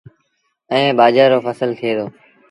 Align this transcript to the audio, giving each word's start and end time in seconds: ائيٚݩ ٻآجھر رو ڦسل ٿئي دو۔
ائيٚݩ 0.71 0.95
ٻآجھر 0.97 1.27
رو 1.31 1.39
ڦسل 1.45 1.69
ٿئي 1.79 1.91
دو۔ 1.97 2.05